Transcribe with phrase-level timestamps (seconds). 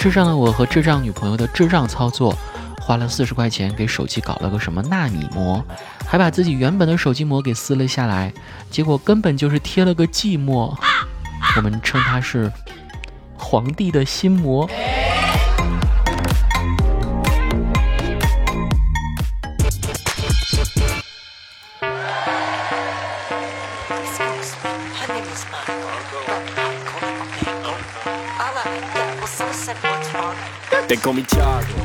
[0.00, 2.34] 智障的我和智障女朋友的智障操作，
[2.80, 5.62] 花了四十块钱给手机搞了个什么纳米膜，
[6.06, 8.32] 还把自己原本的手机膜给撕了下来，
[8.70, 10.74] 结果根本就是贴了个寂寞。
[11.54, 12.50] 我们称它是
[13.36, 14.66] 皇帝的心魔。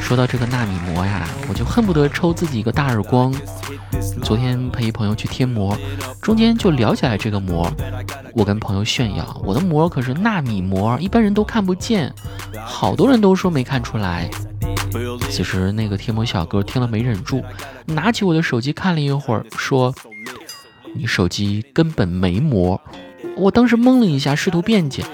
[0.01, 3.31] 说到这个纳米膜呀，我就恨不得抽自己一个大耳光。
[4.23, 5.77] 昨天陪一朋友去贴膜，
[6.21, 7.71] 中间就聊起来这个膜。
[8.33, 12.11] 我跟朋友炫耀，我的膜可是纳米膜，一般人都看不见。
[12.65, 14.27] 好多人都说没看出来。
[15.29, 17.43] 此时那个贴膜小哥听了没忍住，
[17.85, 19.93] 拿起我的手机看了一会儿，说
[20.95, 22.81] ：“你手机根本没膜。”
[23.37, 25.05] 我当时懵了一下，试图辩解：“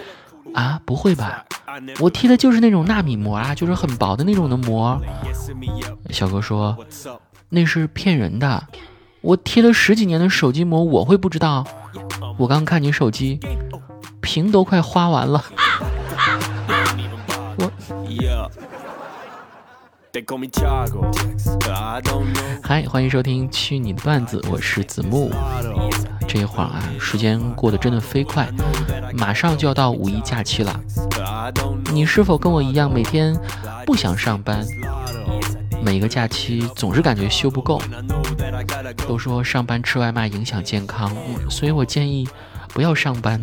[0.55, 1.44] 啊，不会吧？”
[2.00, 5.00] 我贴的就是那种纳米膜啊，就是很薄的那种的膜。
[6.09, 6.77] 小哥说，
[7.50, 8.64] 那是骗人的。
[9.22, 11.66] 我贴了十几年的手机膜，我会不知道？
[12.38, 13.39] 我刚看你手机，
[14.22, 15.44] 屏都快花完了。
[17.58, 17.72] 我。
[22.61, 25.31] 嗨，欢迎收听《去你的段子》，我是子木。
[26.32, 28.48] 这一会儿啊，时间过得真的飞快，
[29.14, 30.80] 马上就要到五一假期了。
[31.92, 33.38] 你是否跟我一样，每天
[33.86, 34.66] 不想上班？
[35.84, 37.82] 每个假期总是感觉休不够。
[39.06, 41.14] 都说上班吃外卖影响健康，
[41.50, 42.26] 所以我建议
[42.70, 43.42] 不要上班。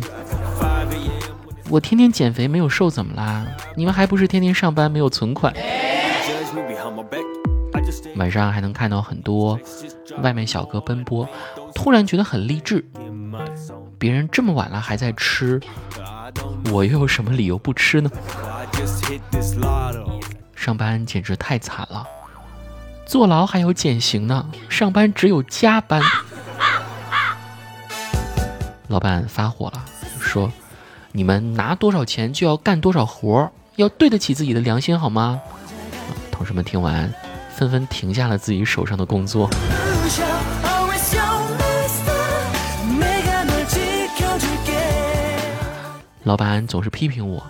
[1.69, 3.45] 我天天减肥没有瘦，怎么啦？
[3.75, 5.53] 你们还不是天天上班没有存款？
[8.15, 9.59] 晚上还能看到很多
[10.23, 11.27] 外卖小哥奔波，
[11.81, 12.83] 突然觉得很励志。
[13.97, 15.61] 别人这么晚了还在吃。
[16.73, 18.11] 我又有什么理由不吃呢？
[20.53, 22.05] 上班简直太惨了，
[23.05, 26.01] 坐牢还有减刑呢，上班只有加班。
[28.89, 29.85] 老板发火了，
[30.19, 30.51] 说
[31.13, 35.39] ：“你们拿多少钱就要干多少活，要对得起自己的良心好吗？”
[36.29, 37.09] 同事们听完，
[37.55, 39.49] 纷纷停下了自己手上的工作。
[46.29, 47.43] 老板总是批评我，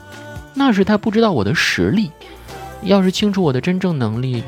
[0.53, 2.13] 那是他不知道我的实力。
[2.81, 4.41] 要是清楚我的真正能力，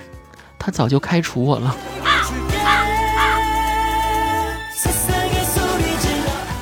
[0.57, 1.75] 他早就开除我了。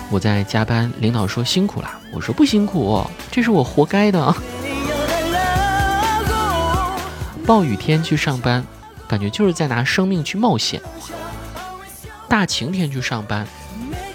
[0.09, 4.35] 我在加班，领导说辛苦了，我说不辛苦，这是我活该的。
[7.45, 8.65] 暴雨天去上班，
[9.07, 10.81] 感觉就是在拿生命去冒险；
[12.27, 13.47] 大晴天去上班，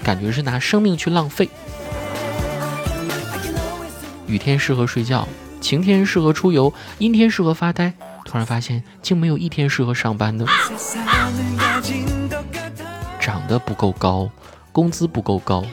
[0.03, 1.49] 感觉是拿生命去浪费。
[4.27, 5.27] 雨天适合睡觉，
[5.61, 7.93] 晴天适合出游，阴天适合发呆。
[8.23, 10.45] 突然发现，竟没有一天适合上班的。
[13.19, 14.29] 长得不够高，
[14.71, 15.63] 工资不够高，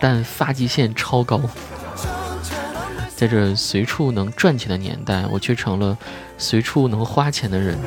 [0.00, 1.40] 但发际线超高。
[3.14, 5.96] 在这随处能赚钱的年代，我却成了
[6.38, 7.78] 随处能花钱的人。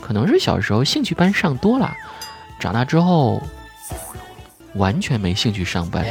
[0.00, 1.92] 可能是小时候兴趣班上多了，
[2.60, 3.42] 长大之后
[4.74, 6.04] 完全没兴趣上班。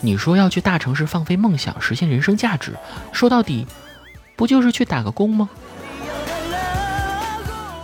[0.00, 2.76] 你说要去大城市放飞梦想，实现人生价值，
[3.12, 3.66] 说到底，
[4.36, 5.48] 不就是去打个工吗？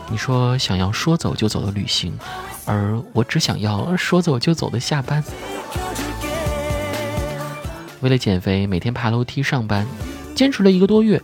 [0.09, 2.17] 你说想要说走就走的旅行，
[2.67, 5.25] 而我只想要说走就走的下班。
[8.01, 9.85] 为了减肥，每天爬楼梯上班，
[10.35, 11.21] 坚持了一个多月，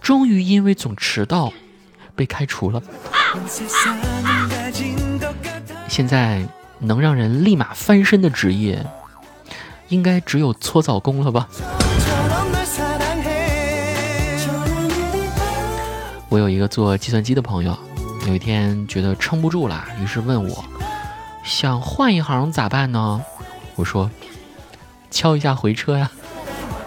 [0.00, 1.52] 终于因为总迟到
[2.16, 2.82] 被开除了。
[5.88, 6.44] 现在
[6.80, 8.84] 能让人立马翻身的职业。
[9.88, 11.48] 应该只有搓澡工了吧？
[16.28, 17.76] 我有一个做计算机的朋友，
[18.26, 20.64] 有一天觉得撑不住了，于是问我，
[21.44, 23.22] 想换一行咋办呢？
[23.76, 24.10] 我说，
[25.10, 26.10] 敲一下回车呀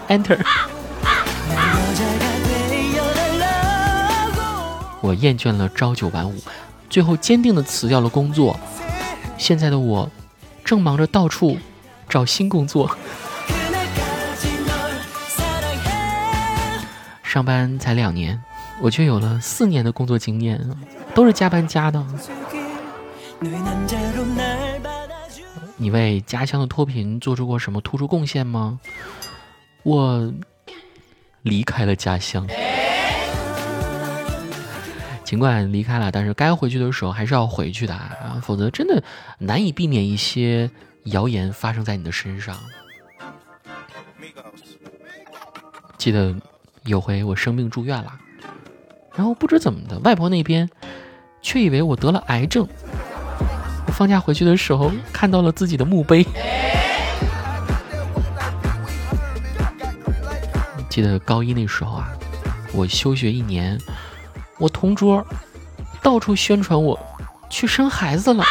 [0.08, 0.38] ，Enter。
[5.00, 6.34] 我厌倦了朝九晚五，
[6.90, 8.60] 最后坚定的辞掉了工作。
[9.38, 10.10] 现在的我，
[10.62, 11.56] 正忙着到处。
[12.10, 12.90] 找新工作，
[17.22, 18.42] 上班才两年，
[18.82, 20.60] 我却有了四年的工作经验，
[21.14, 22.04] 都是加班加的。
[25.76, 28.80] 你为家乡的脱贫做出过什么突出贡献吗？
[29.84, 30.34] 我
[31.42, 32.44] 离开了家乡，
[35.22, 39.00] 尽管离开了，但是该回去的时候还是要回去的啊，否则真的
[39.38, 40.68] 难以避免一些。
[41.04, 42.56] 谣言发生在你的身上。
[45.98, 46.34] 记得
[46.84, 48.12] 有回我生病住院了，
[49.14, 50.68] 然后不知怎么的，外婆那边
[51.42, 52.66] 却以为我得了癌症。
[53.86, 56.26] 我放假回去的时候，看到了自己的墓碑。
[60.88, 62.10] 记得高一那时候啊，
[62.72, 63.78] 我休学一年，
[64.58, 65.24] 我同桌
[66.02, 66.98] 到处宣传我
[67.50, 68.42] 去生孩子了。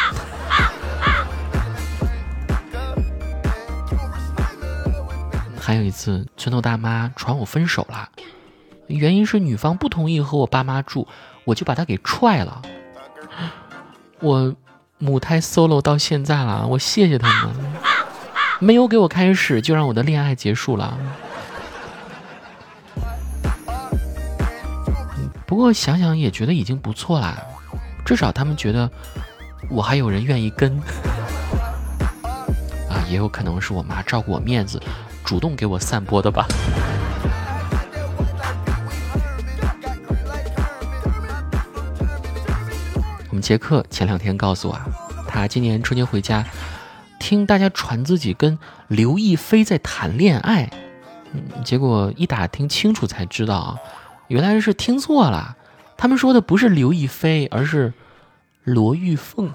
[5.69, 8.10] 还有一次，村头大妈传我分手了，
[8.88, 11.06] 原因是女方不同意和我爸妈住，
[11.44, 12.60] 我就把她给踹了。
[14.19, 14.56] 我
[14.98, 17.56] 母胎 solo 到现在了，我谢谢他们，
[18.57, 20.98] 没有给我开始就让我的恋爱结束了。
[25.45, 27.38] 不过想想也觉得已经不错啦，
[28.04, 28.89] 至少他们觉得
[29.69, 30.75] 我还有人愿意跟。
[32.89, 34.81] 啊，也有可能是我妈照顾我面子。
[35.30, 36.48] 主动给我散播的吧。
[43.28, 44.80] 我们杰克前两天告诉我，
[45.28, 46.44] 他今年春节回家，
[47.20, 50.68] 听大家传自己跟刘亦菲在谈恋爱，
[51.34, 53.78] 嗯，结果一打听清楚才知道，
[54.30, 55.56] 原来是听错了，
[55.96, 57.94] 他们说的不是刘亦菲，而是
[58.64, 59.52] 罗玉凤。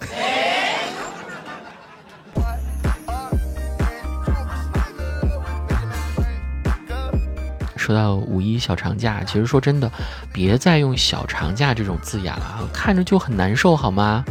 [7.84, 9.92] 说到五一小长假，其实说真的，
[10.32, 14.24] 别再用小长假这种字眼了，看着就很难受，好吗？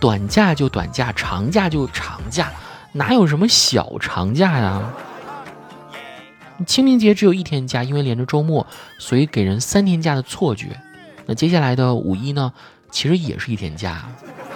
[0.00, 2.50] 短假就短假，长假就长假，
[2.90, 4.82] 哪有什么小长假呀？
[6.66, 8.66] 清明节只有一天假，因为连着周末，
[8.98, 10.76] 所以给人三天假的错觉。
[11.26, 12.52] 那接下来的五一呢，
[12.90, 14.04] 其实也是一天假，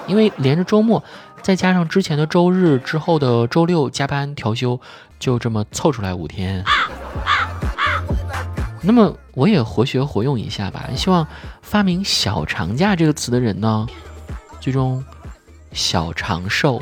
[0.09, 1.05] 因为连着周末，
[1.41, 4.81] 再加上之前的周日之后的周六加班调休，
[5.21, 6.65] 就这么凑出来五天。
[8.87, 11.27] 那么我也活学活用一下吧，希望
[11.63, 13.87] 发明“小长假”这个词的人呢，
[14.61, 15.03] 最终
[15.73, 16.81] 小长寿。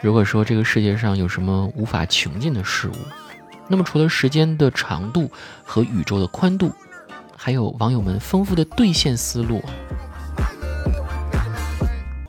[0.00, 2.94] 如果说这个世界上有什么无法穷尽的事物，
[3.68, 5.30] 那么除了时间的长度
[5.64, 6.72] 和宇宙的宽度，
[7.36, 9.62] 还有网友们丰富的兑现思路。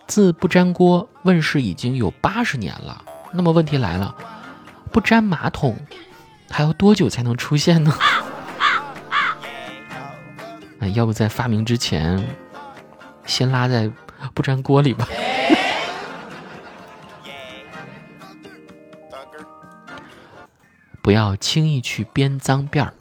[0.07, 4.15] 自不粘锅问世已经有八十年了，那么问题来了，
[4.91, 5.75] 不粘马桶
[6.49, 7.97] 还要多久才能出现呢？
[10.79, 12.23] 哎，要不在发明之前，
[13.25, 13.89] 先拉在
[14.33, 15.07] 不粘锅里吧。
[21.01, 22.93] 不要轻易去编脏辫儿，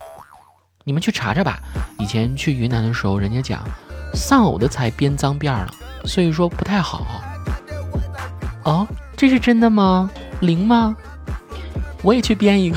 [0.85, 1.61] 你们去查查吧。
[1.99, 3.63] 以前去云南的时候，人家讲
[4.13, 5.73] 丧偶的才编脏辫儿呢。
[6.05, 7.23] 所以说不太好。
[8.65, 8.87] 哦，
[9.17, 10.11] 这是真的吗？
[10.41, 10.97] 灵吗？
[12.03, 12.77] 我也去编一个。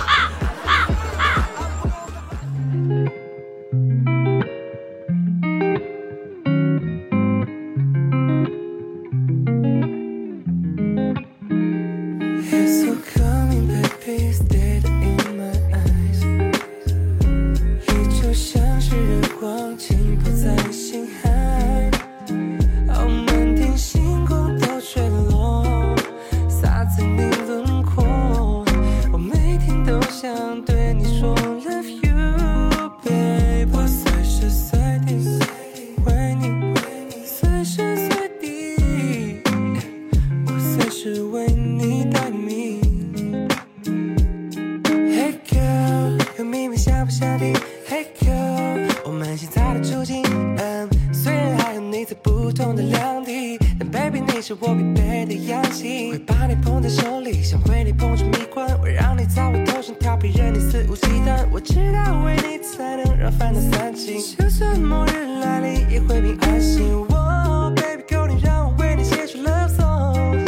[61.85, 67.05] 知道为你才能让烦恼散尽，就算末日来临也会平安醒。
[67.09, 70.39] 我 baby girl，你让我为你写出 love song。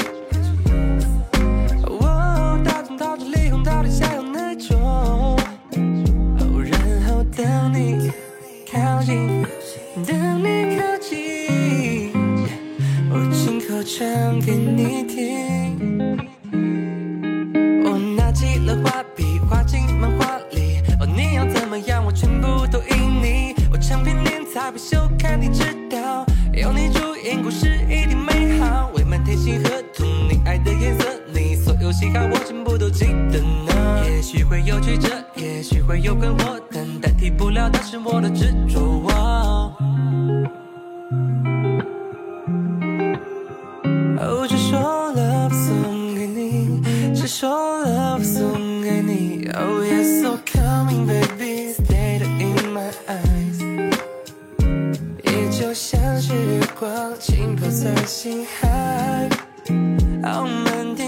[1.86, 5.38] 我到中到这离婚到底想要哪种？
[6.66, 8.12] 然后等你
[8.72, 9.46] 靠近，
[10.08, 12.12] 等你靠近。
[13.12, 15.67] 我亲口唱给你听。
[32.46, 34.06] 全部都记得呢。
[34.06, 38.80] 也许会有曲折，也许会有困惑，但代替不了的是我的执着、
[39.10, 39.74] 哦。
[44.20, 44.78] 哦，这首
[45.16, 46.82] love 送给你，
[47.16, 49.48] 这首 love 送给你。
[49.54, 53.62] Oh yes, so coming, baby, stay in my eyes。
[55.24, 59.30] 也就像是月光，轻飘在心海，
[60.24, 61.07] 傲慢的。